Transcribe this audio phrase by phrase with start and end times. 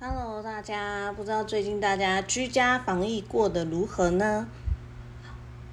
[0.00, 4.46] Hello，大家，不知道最近大家居家防疫过得如何呢？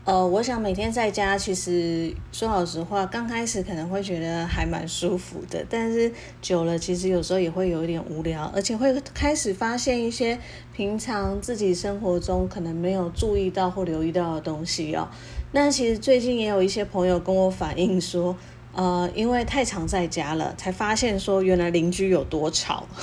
[0.03, 6.11] 呃，我想每天在家，其实说老实话，刚开始可能会觉得还蛮舒服的，但是
[6.41, 10.39] 久了，其实有时候也会有一点无聊，而且会开始发现一些
[10.73, 15.07] 平常自己生活中可能没有注意到或留意到的东西哦。
[15.51, 18.35] 那其实最近也有一些朋友跟我反映说，
[18.73, 22.87] 呃，因为太常在家了，才发现说原来邻居有多吵。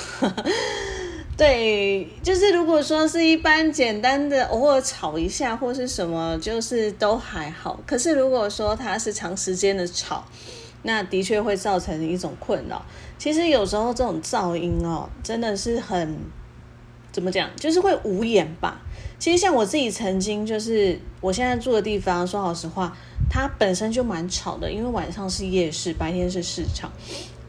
[1.43, 7.81] 对，就是如果说是一般简单的偶尔吵一下或是什么，就是都还好。
[7.85, 10.25] 可是如果说它是长时间的吵，
[10.83, 12.87] 那的确会造成一种困扰。
[13.19, 16.17] 其实有时候这种噪音哦，真的是很
[17.11, 18.81] 怎么讲，就是会无言吧。
[19.19, 22.97] 其实像我自己曾经就是我现在住的地方，说老实话，
[23.29, 26.93] 它本身就蛮吵的，因为晚上是夜市，白天是市场。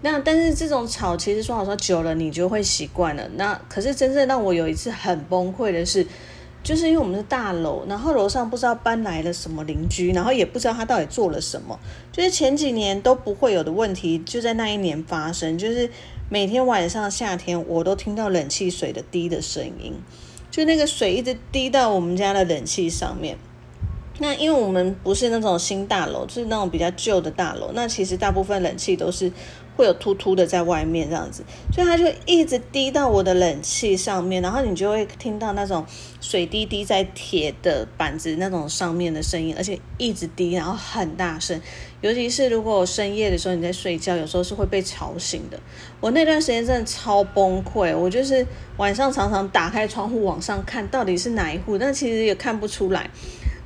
[0.04, 3.26] 那但是这种吵，其实说好说久了，你就会习惯了。
[3.38, 6.06] 那可是真正让我有一次很崩溃的是，
[6.62, 11.80] 就是因为我们是大楼，然后楼上不知道搬来了什么邻居，然后也不知道他到底做了什么，
[12.12, 15.58] 就是前几年都不会有的问题，就在那一年发生。
[15.58, 15.90] 就是
[16.30, 19.94] 每天晚上夏天，我都听到冷气水的滴的声音，
[20.52, 23.38] 就那个水一直滴到我们家的冷气上面。
[24.24, 29.30] 那因为我们不是那种新大楼，是那种比较旧的大楼，那其实大部分冷气都是。
[29.76, 31.44] 会有突突的在外面这样子，
[31.74, 35.84] 所以它就一直滴到我的冷气上面，然后你就会听到那种
[36.22, 41.60] 水滴滴在铁的板子那种上面的声音，而且一直滴，然后很大声。
[42.02, 45.60] 尤其是如果我深夜的时候你在睡觉，有时候是会被吵醒的。
[46.00, 48.46] 我那段时间真的超崩溃，我就是
[48.78, 53.10] 晚上常常打开窗户往上看，到底是哪一户，但其实也看不出来。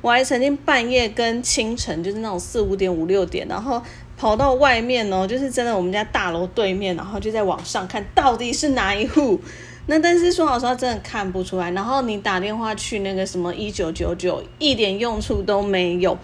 [0.00, 3.82] 我还曾经半夜跟清晨，就是那种四五点、五六点，然后。
[4.20, 9.40] 跑到外面哦，就是真的，我们家大楼对面，然后就在网上看到底是哪一户。
[9.86, 11.70] 那但是说老实话，真的看不出来。
[11.70, 16.18] 然后你打电话去那个什么一九九九，一点用处都没有，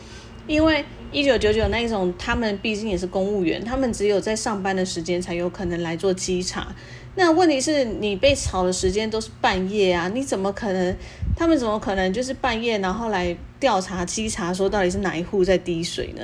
[0.48, 6.66] 因为一九九九那一种，他们毕竟也是公务员，他们只有在上班的时间才有可能来做稽查。
[7.14, 10.96] 那问题是你被吵的时间都是半夜啊，你怎么可能？
[11.36, 16.22] 他们怎么可能就是半夜然后来调查稽查，说到底是哪一户在滴水呢？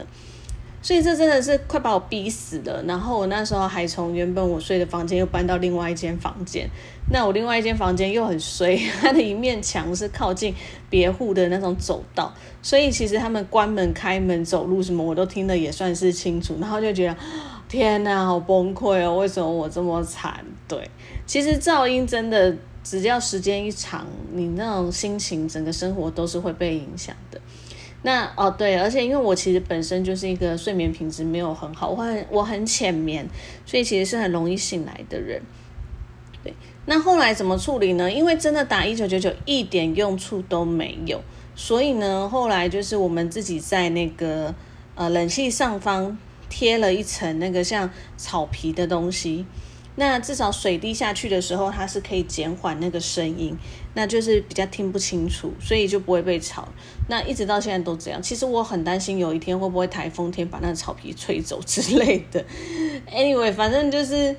[0.83, 2.83] 所以这真的是快把我逼死了。
[2.85, 6.67] 然后我那时候还从原本我睡的房间又搬到另外一间房间。
[7.13, 10.55] 那我另外一间房间又很衰， 它的一面墙是靠近
[10.89, 12.33] 别户的那种走道，
[12.63, 16.57] 所以其实他们关门、开门、走路什么我都听得也算是清楚。
[16.59, 17.17] 然后就觉得
[17.69, 19.19] 天哪，好崩溃哦！
[19.19, 20.43] 为什么我这么惨？
[20.67, 20.91] 对，
[21.27, 22.57] 其实噪音真的
[22.99, 27.41] 只要时间一长，你那种心情、整个生活都是会被影响的。
[28.03, 33.25] 那哦对，而且因为我其实本身就是一个睡眠品质没有很好，我很我很浅眠，
[33.65, 35.41] 所以其实是很容易醒来的人。
[36.43, 36.53] 对，
[36.87, 38.11] 那后来怎么处理呢？
[38.11, 41.23] 因为真的打一九九九一点用处都没有，
[41.55, 44.53] 所以呢，后来就是我们自己在那个
[44.97, 46.19] 呃冷气上方
[46.49, 49.47] 贴了一层那个像草皮的东西。
[50.01, 53.55] 那至少水滴下去的时候，它是可以减缓那个声音，
[53.93, 56.67] 那就是比较听不清楚，所以就不会被吵。
[57.07, 58.23] 那一直到现在都这样。
[58.23, 62.43] 其实我很担心有一天会不会台风天把那个草皮吹走之类的。
[63.13, 64.35] Anyway，反正就是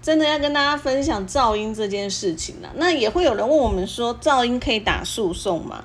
[0.00, 2.72] 真的要跟大家分享噪音这件事情了。
[2.76, 5.84] 那也会有人问我们说，噪音可以打诉讼吗？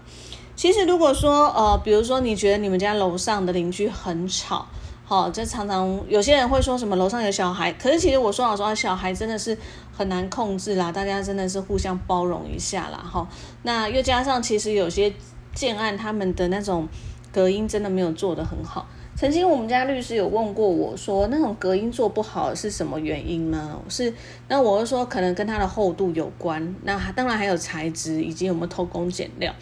[0.56, 4.70] 其实如果说呃，比如说你觉得你们家楼上的邻居很吵。
[5.12, 9.58] 哦，就常常有些人会说什么楼上有小孩，可是其实我说老实话，小孩真的是
[9.92, 12.98] 很难控制啦，大家真的是互相包容一下啦。
[12.98, 13.28] 哈。
[13.64, 15.12] 那又加上其实有些
[15.54, 16.88] 建案他们的那种
[17.30, 18.88] 隔音真的没有做得很好。
[19.14, 23.78] 曾经我们家律师有问过我说，那种隔音做不好是什么原因呢？
[23.90, 24.14] 是
[24.48, 29.54] 那我就说可能跟它的厚度有关，那当然还有材质以及有没有偷工减料。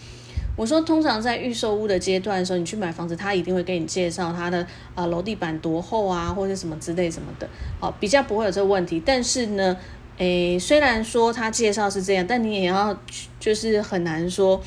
[0.59, 7.47] 我说，通常在预售屋的阶段的时候，你去买房子，他一定会给你介绍他的啊楼地板多厚啊，或者什么之类什么的，
[7.79, 9.01] 好，比较不会有这个问题。
[9.05, 9.77] 但是呢，
[10.17, 12.93] 诶，虽然说他介绍是这样，但你也要
[13.39, 14.61] 就是很难说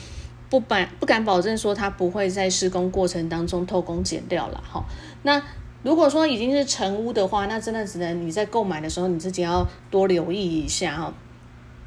[0.48, 4.82] 不敢不敢保证说他不会在施工过程当中偷工减料了哈。
[5.24, 5.42] 那
[5.82, 11.12] 如果说已经是成屋的话，那真的只能你在购买的时候你自己要多留意一下哈。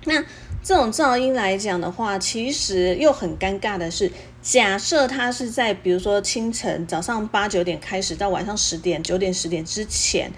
[0.08, 0.24] 那
[0.66, 10.32] 这种噪音来讲的话，其实又很尴尬的是，假设它是在比如说清晨早上八九点开始到晚上十点九点十点之前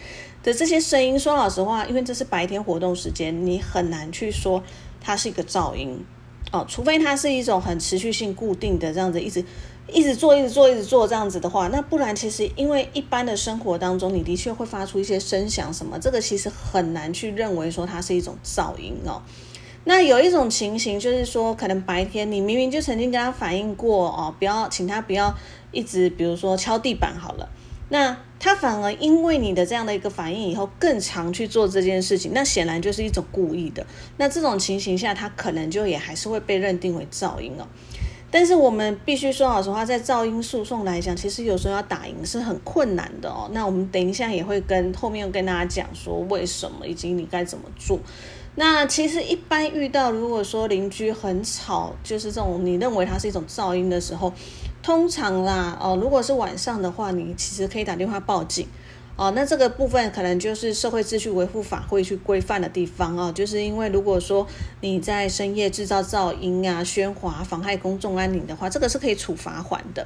[0.43, 4.61] 的这些声音，说老实话，因为这是白天活动时间，你很难去说
[4.99, 5.97] 它是一个噪音
[6.51, 9.41] 哦，除非它是一种很持续性固定的这样子，一直
[9.87, 19.21] 一直做一直做一直做这样子的话，那不然其实因为一般的生活当中，你的确会发出一些声响什么，这个其实很难去认为说它是一种噪音哦。
[19.89, 25.33] 那有一种情形就是说，可能白天你明明就曾经跟他反映过哦，不要请他不要
[25.71, 27.47] 一直，比如说敲地板好了。
[27.87, 33.87] 那他反而因为你的这样的一个反应，以后更常去做这件事情，那显然就是一种故意的。
[34.17, 37.65] 那这种情形下，他可能就也还是会被认定为噪音哦。
[38.29, 43.49] 但是我们必须说老实话，在噪音诉讼来讲，其实有时候要打赢是很困难的哦。
[43.53, 47.97] 那我们等一下也会跟后面跟大家讲说为什么，以及你该怎么做。
[48.59, 54.33] 那其实一般遇到如果说邻居很吵，就是这种你认为它是一种噪音的时候，
[54.81, 58.67] 通常啦哦，如果是晚上的话，你其实可以打电话报警。
[59.15, 64.45] 哦，那这个部分可能就是社会秩序维护法会去规范的地方哦，就是因为如果说
[64.81, 70.05] 你在深夜制造噪音啊、喧哗、妨害公众安宁的话，这个是可以处罚款的。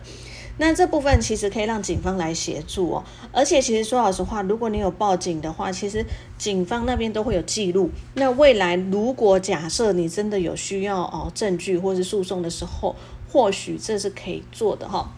[0.58, 6.06] 那这部分其实可以让警方来协助哦，而且其实说老实话，如果你有报警的话，其实
[6.38, 7.90] 警方那边都会有记录。
[8.14, 12.96] 那未来如果假设你真的有需要哦证据或是诉讼的时候，
[13.32, 15.12] 或许这是可以做的哈。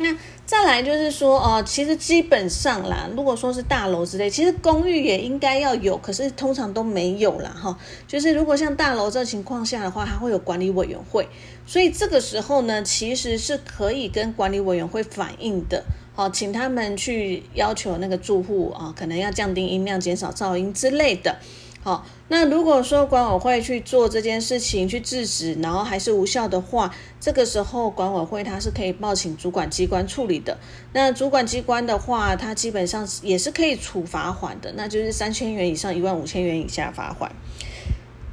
[0.00, 0.16] 那
[0.46, 7.78] 再来就是说，哦，其实基本上啦，如果说是大楼之类，其实公寓也应该要有，可是通常都没有啦，哈。
[8.08, 11.28] 就是如果像大楼这情况下的话，它会有管理委员会，
[11.66, 21.36] 所以这个时候呢，其实是可以跟管理委员会反映的，好，请他们去要求那个住户啊，可能要降低音量、减少噪音之类的。
[21.82, 30.58] 好，那如果说管委会去做这件事情去制止，然后还是无效的话，这个时候管委会它是可以报请主管机关处理的。
[30.92, 37.32] 那主管机关的话，它基本上也是可以处罚款的，那就是三千元以上一万五千元以下罚款。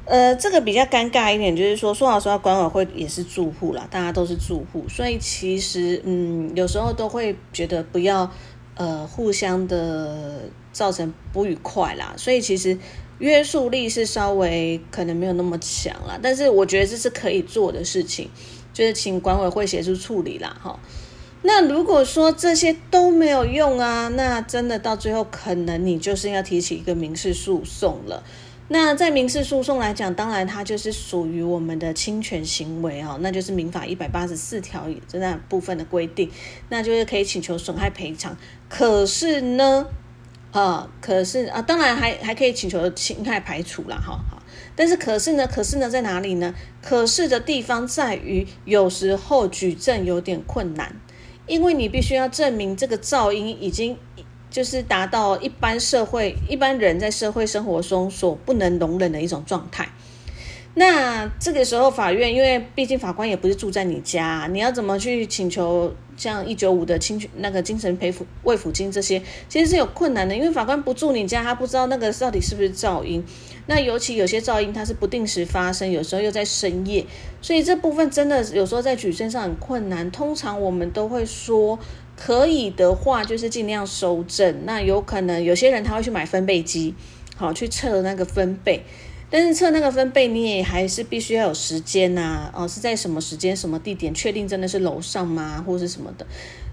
[0.04, 8.30] 呃，这个比较尴尬一点，就是说说老实话，管委会也是住户啦，大家都是住户，所以其实嗯，有时候都会觉得不要
[8.74, 10.42] 呃互相的
[10.78, 12.78] 造成不愉快啦，所以其实。
[13.20, 18.30] 约束力是稍微可能没有那么强啦，但是我觉得这是可以做的事情，
[18.72, 20.78] 就是请管委会协助处理啦，哈。
[21.42, 28.22] 那如果说这些都没有用啊，那真的到最后可能你就是要提起一个民事诉讼了。
[28.68, 36.30] 那在民事诉讼来讲，当然它就是属于我们的侵权行为啊，那就是民法一百八十四条这那部分的规定，
[36.68, 38.36] 那就是可以请求损害赔偿。
[38.68, 39.88] 可是呢？
[40.50, 44.42] 啊，可是啊，当然还还可以请求侵害排除了哈，好，
[44.74, 46.54] 但是可是呢，可是呢，在哪里呢？
[46.82, 50.96] 可是的地方在于，有时候举证有点困难，
[51.46, 53.96] 因为你必须要证明这个噪音已经
[54.50, 59.86] 就是达到一般社会一般人在社会生活中所不能容忍的一种状态。
[60.78, 73.24] 那这个时候，法院因为毕竟法官也不是住在你家，你要怎么去请求像一九五的侵那个精神赔抚慰抚金这些，其实是有困难的，因为法官不住你家，他不知道那个到底是不是噪音。
[73.66, 77.04] 那尤其有些噪音它是不定时发生，有时候又在深夜，
[77.42, 80.08] 所以这部分真的有时候在举证上很困难。
[80.12, 81.76] 通常我们都会说，
[82.16, 84.62] 可以的话就是尽量收证。
[84.64, 86.94] 那有可能有些人他会去买分贝机，
[87.36, 88.84] 好去测那个分贝。
[89.30, 96.26] 但是测那个分贝，你也还是必须要有时间呐，哦，是在什么时间、什么地点，确定真的是楼上吗，或是什么的？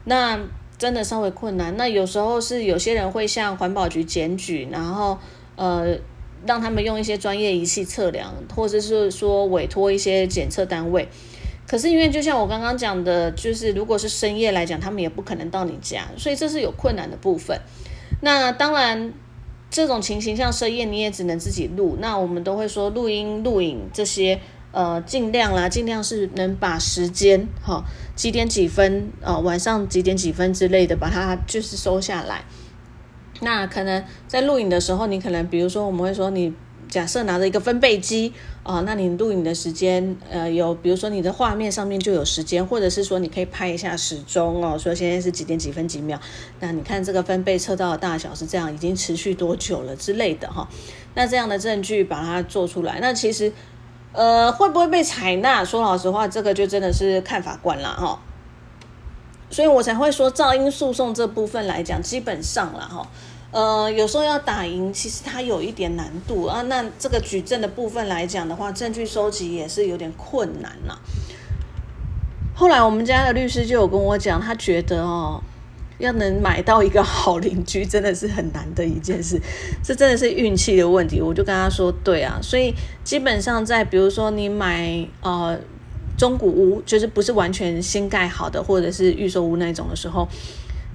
[0.06, 0.40] 那
[0.78, 1.75] 真的稍微困难。
[1.75, 5.18] 那有时候是有些人会向环保局检举，然后
[5.57, 5.98] 呃，
[6.46, 11.09] 让他们用一些专业仪器测量，或者是说委托一些检测单位。
[11.68, 17.59] 可是因为就像我刚刚讲的，就是如果是深夜来讲，他们也不可能到你家，所以这是有困难的部分。
[18.21, 19.14] 那当然。
[19.69, 21.98] 这种情形像深夜，你也只能自己录。
[22.00, 24.40] 那我们都会说录音、录影这些，
[24.72, 27.84] 呃，尽量啦，尽量是能把时间，哈，
[28.16, 32.45] 几点几分，呃，晚上几点几分之类的，把它就是收下来。
[33.42, 36.54] 那可能在录影的时候，你可能比如说，我们会说你。
[36.87, 38.31] 假设拿着一个分贝机
[38.63, 46.17] 啊，那你录影的时间，呃，有比如说你的画面上面就有时间，或者是说你可以拍一下时钟哦，说现在是几点几分几秒，
[46.59, 50.67] 那你看这个分贝测到的大小是这样，已经持续多久了之类的哈。
[51.15, 53.51] 那这样的证据把它做出来，那其实
[54.13, 55.65] 呃会不会被采纳？
[55.65, 58.21] 说老实话，这个就真的是看法官了哈。
[59.49, 63.07] 所以我才会说噪音诉讼这部分来讲，基本上了哈。
[63.56, 66.62] 呃，有时候要打赢，其实它有一点难度啊。
[66.64, 71.00] 那这个举证的部分来讲的话，证据收集也是有点困难了。
[72.54, 75.42] 后来我们家的律师就有跟我讲，他觉得哦，
[76.00, 79.42] 要能买到一个好邻居，真的是很难的一件事，
[79.81, 81.21] 这真的是运气的问题。
[81.21, 82.74] 我就跟他说，对啊，所以
[83.06, 85.57] 基本上在比如说你买呃
[86.18, 90.28] 中古屋，就是不是完全新盖好的，或者是预售屋那种的时候。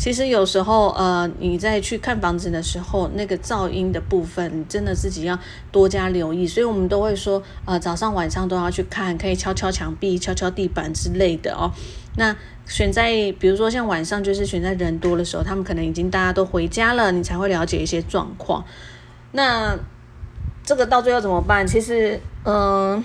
[0.00, 5.38] 其实有时候呃，你在去看房子的时候，那个噪音的部分，真的自己要
[5.70, 6.46] 多加留意。
[6.46, 11.70] 所以我们都会说，呃，早上晚上都要去看，可以敲敲墙壁、敲敲地板之类的哦。
[12.16, 18.64] 那选在比如说像晚上，就是选在人多的时候，他们可能已经大家都回家了，你才会了解一些状况。
[19.32, 19.78] 那
[20.64, 21.66] 这个到最后怎么办？
[21.66, 23.04] 其实，嗯。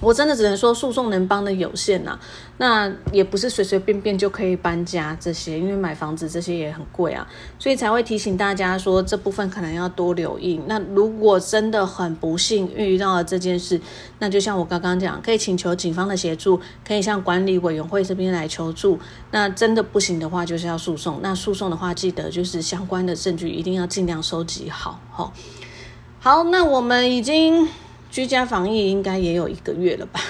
[0.00, 2.18] 我真的只能说诉讼能帮的有限呐，
[2.58, 7.26] 那也不是随随便便就可以搬家这些，因为买房子这些也很贵啊，
[7.58, 10.60] 所以才会提醒大家说这部分可能要多留意。
[10.66, 13.80] 那如果真的很不幸遇到了这件事，
[14.20, 18.98] 那就像我刚刚讲，可以请求警方的协助，可以向管理委员会这边来求助。
[19.32, 21.18] 那真的不行的话，就是要诉讼。
[21.22, 25.00] 那诉讼的话，记得就是相关的证据一定要尽量收集好。
[25.10, 25.32] 好，
[26.20, 27.68] 好，那我们已经。
[28.10, 30.20] 居家防疫应该也有一个月了吧，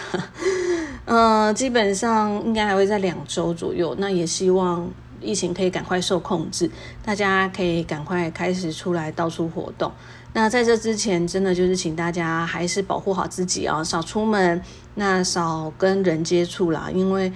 [1.06, 3.94] 嗯， 基本上应该还会在两周左右。
[3.98, 6.70] 那也希望疫情可以赶快受控制，
[7.04, 9.90] 大家可以赶快开始出来到处活动。
[10.32, 14.62] 那在这之前，真的就是请大家还是保护好自己哦，少出门，
[14.96, 17.32] 那少跟人接触啦，因为。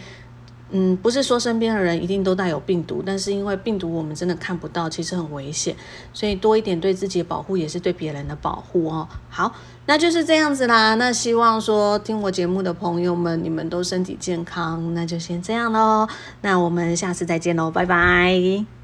[0.73, 5.76] 嗯，不是说身边的人一定都带有病毒，但是因为病毒我们真的看不到，其实很危险，
[6.12, 9.07] 所以多一点对自己的保护也是对别人的保护哦。
[9.29, 9.55] 好，
[9.87, 10.95] 那就是这样子啦。
[10.95, 16.09] 那希望说听我节目的朋友们，你们都身体健康，那就先这样喽。
[16.41, 18.82] 那我们下次再见喽，拜拜。